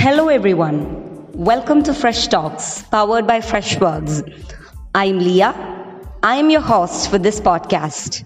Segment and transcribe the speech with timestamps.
[0.00, 1.26] Hello, everyone.
[1.32, 4.22] Welcome to Fresh Talks, powered by Freshworks.
[4.94, 5.52] I'm Leah.
[6.22, 8.22] I am your host for this podcast.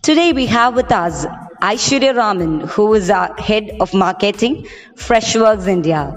[0.00, 1.26] Today, we have with us
[1.60, 6.16] Aishwarya Raman, who is our head of marketing, Freshworks India.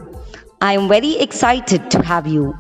[0.62, 2.58] I am very excited to have you.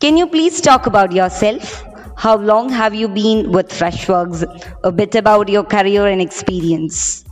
[0.00, 1.82] Can you please talk about yourself?
[2.18, 4.44] How long have you been with Freshworks?
[4.84, 7.24] A bit about your career and experience.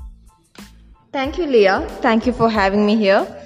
[1.12, 1.86] Thank you, Leah.
[2.00, 3.41] Thank you for having me here.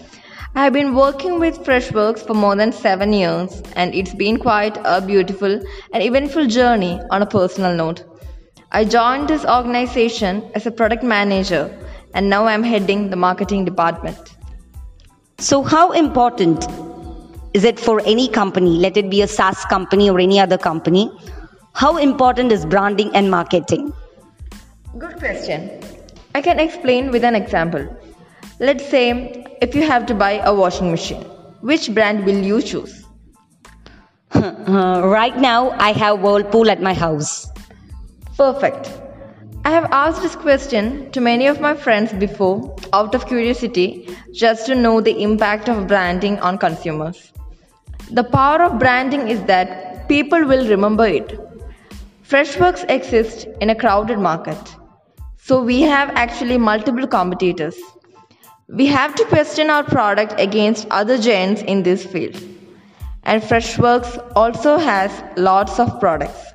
[0.56, 4.79] I have been working with Freshworks for more than seven years, and it's been quite
[4.87, 5.60] a beautiful
[5.92, 8.02] and eventful journey on a personal note.
[8.73, 11.69] I joined this organization as a product manager,
[12.15, 14.34] and now I'm heading the marketing department.
[15.37, 16.66] So, how important
[17.52, 21.12] is it for any company, let it be a SaaS company or any other company?
[21.74, 23.93] How important is branding and marketing?
[24.96, 25.82] Good question.
[26.34, 27.87] I can explain with an example.
[28.59, 31.23] Let's say if you have to buy a washing machine,
[31.60, 33.04] which brand will you choose?
[34.66, 37.48] Uh, right now, I have Whirlpool at my house.
[38.37, 38.90] Perfect.
[39.65, 44.66] I have asked this question to many of my friends before out of curiosity just
[44.66, 47.32] to know the impact of branding on consumers.
[48.10, 51.38] The power of branding is that people will remember it.
[52.29, 54.76] Freshworks exists in a crowded market.
[55.38, 57.76] So we have actually multiple competitors.
[58.68, 62.34] We have to question our product against other giants in this field.
[63.23, 66.53] And Freshworks also has lots of products.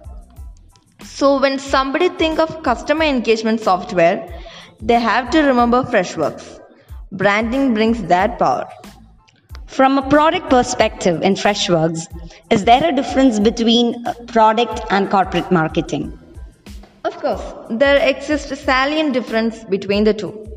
[1.05, 4.27] So when somebody think of customer engagement software,
[4.81, 6.59] they have to remember Freshworks.
[7.13, 8.67] Branding brings that power.
[9.67, 12.07] From a product perspective in Freshworks,
[12.49, 16.19] is there a difference between uh, product and corporate marketing?
[17.05, 20.50] Of course, there exists a salient difference between the two.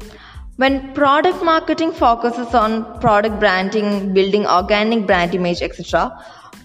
[0.56, 6.16] When product marketing focuses on product branding, building organic brand image, etc.,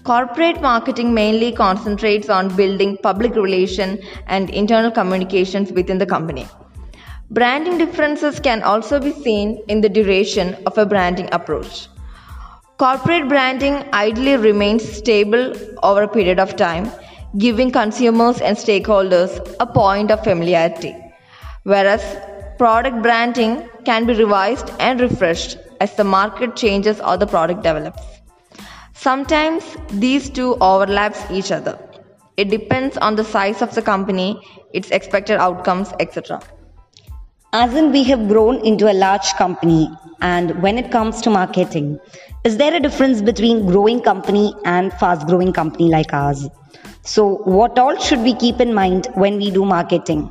[0.04, 3.98] corporate marketing mainly concentrates on building public relation
[4.28, 6.46] and internal communications within the company.
[7.32, 11.88] Branding differences can also be seen in the duration of a branding approach.
[12.78, 16.88] Corporate branding ideally remains stable over a period of time,
[17.38, 20.94] giving consumers and stakeholders a point of familiarity,
[21.64, 22.29] whereas
[22.60, 23.52] product branding
[23.86, 28.02] can be revised and refreshed as the market changes or the product develops.
[28.92, 31.78] Sometimes these two overlaps each other.
[32.36, 36.42] It depends on the size of the company, its expected outcomes, etc.
[37.54, 39.88] As in, we have grown into a large company,
[40.20, 41.98] and when it comes to marketing,
[42.44, 46.46] is there a difference between growing company and fast growing company like ours?
[47.04, 50.30] So, what all should we keep in mind when we do marketing?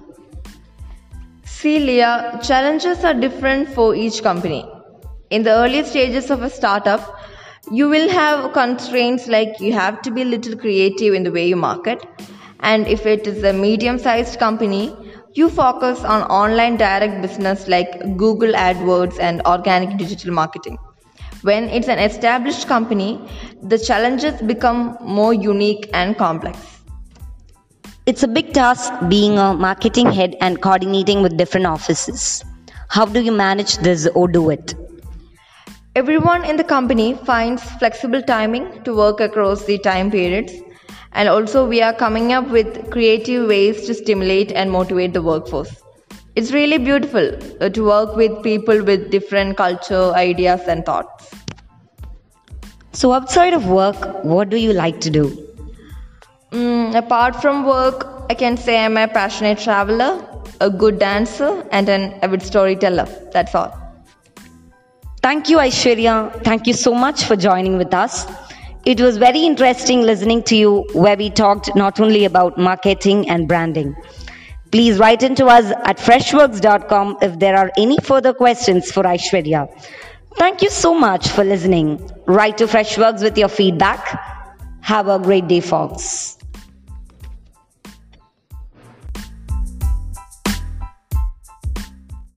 [1.52, 4.66] See, Leah, challenges are different for each company.
[5.30, 7.20] In the early stages of a startup,
[7.70, 11.48] you will have constraints like you have to be a little creative in the way
[11.48, 12.06] you market.
[12.62, 14.96] And if it is a medium sized company,
[15.34, 20.78] you focus on online direct business like Google AdWords and organic digital marketing.
[21.42, 23.20] When it's an established company,
[23.62, 26.69] the challenges become more unique and complex.
[28.10, 32.44] It's a big task being a marketing head and coordinating with different offices.
[32.88, 34.74] How do you manage this or do it?
[35.96, 40.54] Everyone in the company finds flexible timing to work across the time periods.
[41.12, 45.76] And also, we are coming up with creative ways to stimulate and motivate the workforce.
[46.36, 51.30] It's really beautiful uh, to work with people with different culture, ideas, and thoughts.
[52.92, 55.49] So, outside of work, what do you like to do?
[56.52, 60.26] Mm, apart from work, I can say I'm a passionate traveler,
[60.60, 63.08] a good dancer, and an avid storyteller.
[63.32, 63.76] That's all.
[65.22, 66.44] Thank you, Aishwarya.
[66.44, 68.26] Thank you so much for joining with us.
[68.86, 73.48] It was very interesting listening to you, where we talked not only about marketing and
[73.48, 73.96] branding.
[74.72, 79.68] Please write into us at freshworks.com if there are any further questions for Aishwarya.
[80.38, 82.10] Thank you so much for listening.
[82.26, 84.20] Write to Freshworks with your feedback.
[84.82, 86.39] Have a great day, folks.